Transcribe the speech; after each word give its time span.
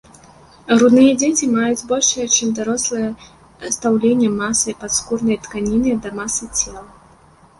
Грудныя 0.77 1.11
дзеці 1.23 1.49
маюць 1.55 1.85
большае 1.91 2.23
чым 2.37 2.49
дарослыя, 2.61 3.09
стаўленне 3.75 4.29
масы 4.41 4.69
падскурнай 4.85 5.37
тканіны 5.45 5.91
да 6.07 6.15
масы 6.21 6.45
цела. 6.61 6.83